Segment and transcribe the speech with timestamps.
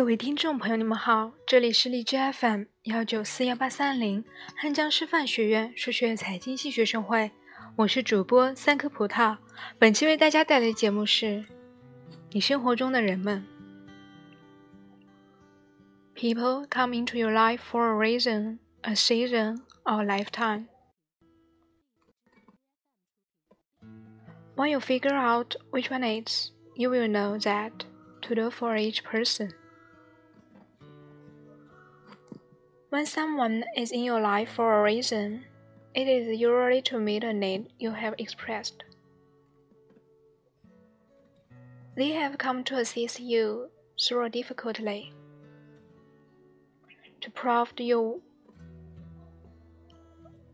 [0.00, 4.24] 各位听众朋友，你们好，这里是荔枝 FM 幺九四幺八三零
[4.56, 7.30] 汉江师范学院数学财经系学生会，
[7.76, 9.36] 我是主播三颗葡萄。
[9.78, 11.44] 本期为大家带来的节目是：
[12.30, 13.44] 你生活中的人们。
[16.14, 20.68] People come into your life for a reason, a season, or a lifetime.
[24.56, 27.72] When you figure out which one is, you will know that
[28.22, 29.50] to do for each person.
[32.90, 35.44] When someone is in your life for a reason,
[35.94, 38.82] it is usually to meet a need you have expressed.
[41.94, 45.12] They have come to assist you through a difficulty,
[47.20, 48.22] to provide you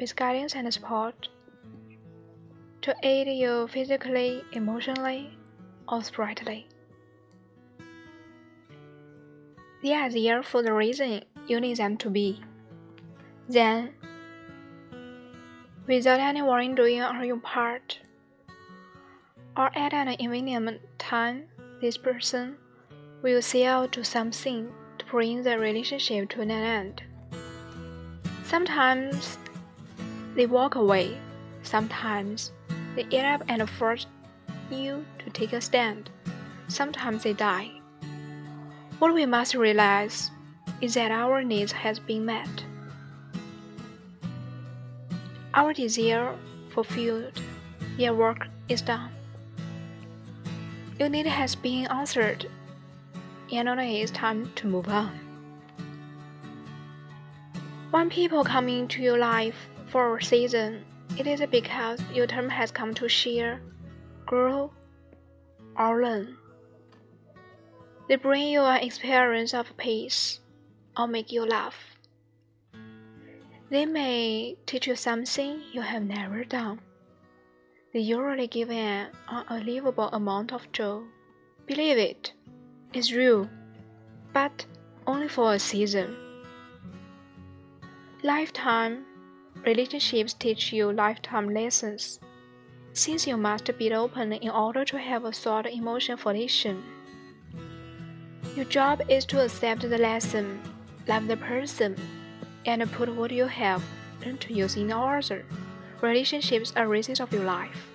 [0.00, 1.28] with guidance and support,
[2.82, 5.38] to aid you physically, emotionally,
[5.88, 6.66] or spiritually.
[9.84, 12.42] They are there for the reason you need them to be.
[13.48, 13.94] Then,
[15.86, 17.98] without anyone doing on your part,
[19.56, 21.44] or at an inconvenient time,
[21.80, 22.56] this person
[23.22, 27.02] will say out to something to bring the relationship to an end.
[28.44, 29.38] Sometimes
[30.34, 31.16] they walk away,
[31.62, 32.52] sometimes
[32.96, 34.06] they get up and force
[34.70, 36.10] you to take a stand,
[36.68, 37.70] sometimes they die.
[38.98, 40.30] What we must realize
[40.80, 42.64] is that our needs has been met.
[45.54, 46.34] Our desire
[46.70, 47.40] fulfilled,
[47.96, 49.10] your work is done.
[50.98, 52.46] Your need has been answered,
[53.52, 55.18] and now it is time to move on.
[57.90, 60.84] When people come into your life for a season,
[61.16, 63.60] it is because your time has come to share,
[64.26, 64.72] grow,
[65.78, 66.36] or learn.
[68.08, 70.40] They bring you an experience of peace
[70.96, 71.94] or make you laugh.
[73.70, 76.80] They may teach you something you have never done.
[77.92, 81.02] They usually give an unbelievable amount of joy.
[81.66, 82.32] Believe it,
[82.92, 83.48] it's real,
[84.32, 84.66] but
[85.06, 86.16] only for a season.
[88.22, 89.04] Lifetime
[89.64, 92.20] relationships teach you lifetime lessons.
[92.92, 96.82] Since you must be open in order to have a solid emotion foundation.
[98.54, 100.60] Your job is to accept the lesson
[101.07, 101.95] love the person,
[102.65, 103.81] and put what you have
[104.23, 105.43] into use in other.
[106.01, 107.87] Relationships are reasons of your life.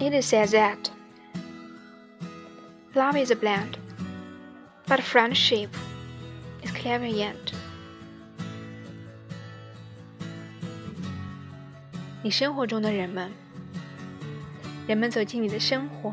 [0.00, 0.90] It is said that
[2.94, 3.76] love is blind,
[4.86, 5.68] but friendship
[6.62, 7.52] is clairvoyant.
[12.22, 13.30] 你生活中的人们，
[14.86, 16.12] 人们走进你的生活，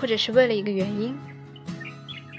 [0.00, 1.16] 或者是为了一个原因。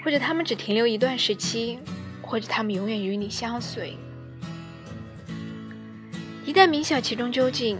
[0.07, 1.81] 或者他们只停留一段时期，
[2.23, 3.99] 或者他们永远与你相随。
[6.45, 7.77] 一旦明晓其中究竟，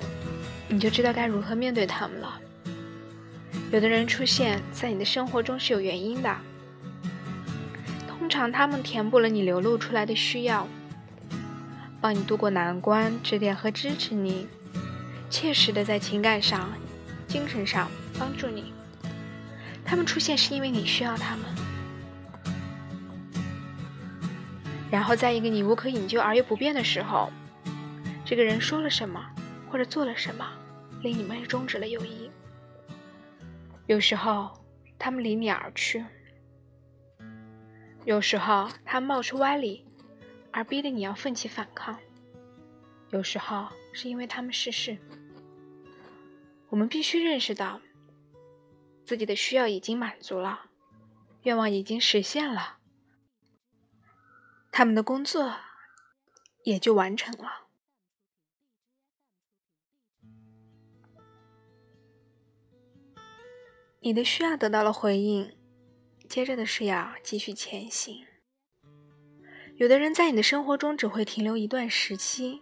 [0.69, 2.41] 你就知道该如何面对他们了。
[3.71, 6.37] 有的人出现在你的生活中是有原因的，
[8.09, 10.67] 通常他们填补了你流露出来的需要，
[12.01, 14.49] 帮你度过难关，指点和支持你，
[15.31, 16.73] 切实的在情感上、
[17.29, 17.89] 精神上
[18.19, 18.73] 帮助你。
[19.85, 21.66] 他们出现是因为你需要他们。
[24.91, 27.31] 然后，在一个你无可营救而又不变的时候，
[28.25, 29.21] 这个人说了什么，
[29.71, 30.47] 或者做了什么，
[31.03, 32.31] 令你们终止了友谊。
[33.87, 34.53] 有时候，
[34.99, 36.05] 他们离你而去；
[38.05, 39.85] 有时候，他冒出歪理，
[40.53, 41.97] 而逼得你要奋起反抗；
[43.11, 44.97] 有时候，是因为他们逝世。
[46.69, 47.81] 我们必须认识到，
[49.05, 50.63] 自己的需要已经满足了，
[51.43, 52.76] 愿望已经实现了。
[54.79, 55.57] 他们的工作
[56.65, 57.69] 也就完成了。
[64.01, 65.57] 你的需要得到了回应，
[66.29, 68.27] 接着的是要继续前行。
[69.77, 72.61] 有的人在你的生活中只会停留一段时期，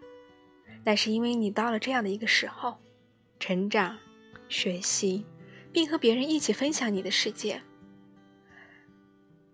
[0.84, 2.78] 那是因为你到了这样的一个时候，
[3.40, 3.99] 成长、
[4.49, 5.26] 学习，
[5.72, 7.60] 并和别人一起分享你的世界。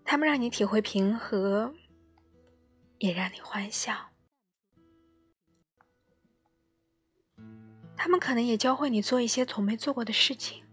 [0.05, 1.73] 他们让你体会平和。
[3.01, 4.11] 也让你欢笑。
[7.97, 10.63] 他们可能也教会你做一些从没做过的事情。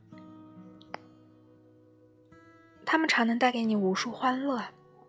[2.84, 4.62] 他们常能带给你无数欢乐，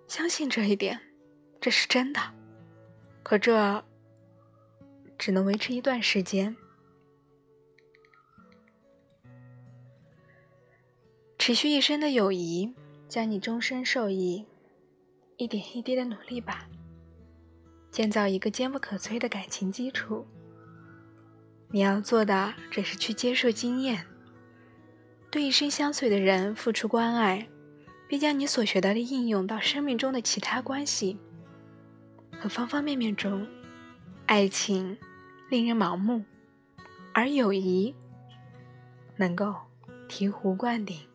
[0.08, 1.00] 相信这一点，
[1.60, 2.22] 这是真的。
[3.22, 3.84] 可这
[5.18, 6.56] 只能维持一段时间。
[11.38, 12.74] 持续一生的友谊，
[13.10, 14.46] 将你终身受益。
[15.36, 16.70] 一点一滴的努力吧，
[17.92, 20.28] 建造一个坚不可摧的感情基础。
[21.72, 24.06] 你要做的只是去接受经验，
[25.30, 27.48] 对一生相随的人付出关爱，
[28.08, 31.18] 并将你所学到的应用到生命中的其他关系
[32.40, 33.48] 和方方面面中。
[34.26, 34.96] 爱情
[35.50, 36.24] 令人盲目，
[37.14, 37.96] 而友谊
[39.16, 39.56] 能够
[40.08, 41.09] 醍醐灌顶。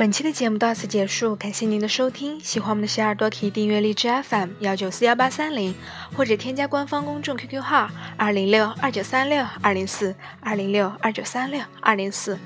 [0.00, 2.40] 本期的节目到此结束，感谢您的收听。
[2.40, 5.74] 喜欢我们的小耳朵可以订阅荔枝 FM 幺九四幺八三零，
[6.16, 12.38] 或者添加官方公众 QQ 号二零六二九三六二零四二零六二九三六二零四，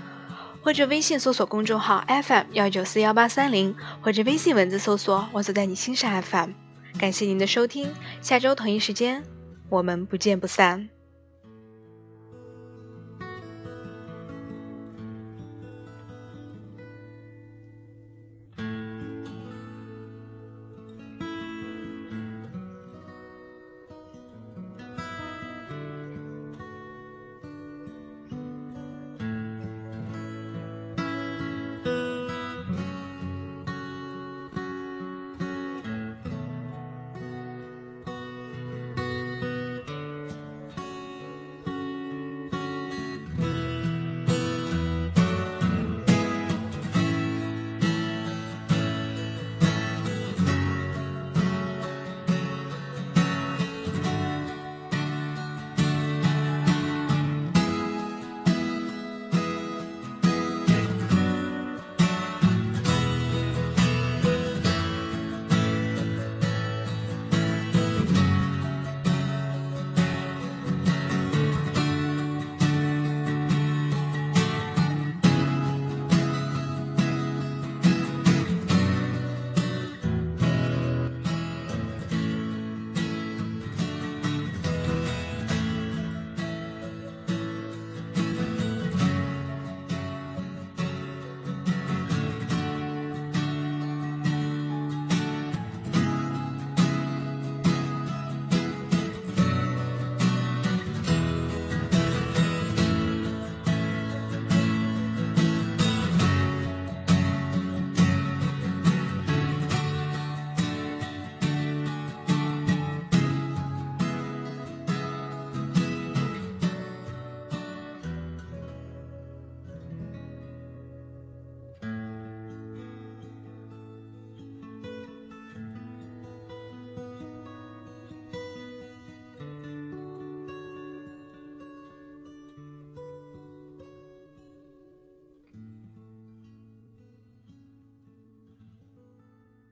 [0.64, 6.50] 或者微信搜索公众号 FM 幺九四幺八三零，或者微信文字搜索我所在你心上 FM。
[6.98, 7.88] 感谢您的收听，
[8.20, 9.22] 下周同一时间
[9.68, 10.88] 我们不见不散。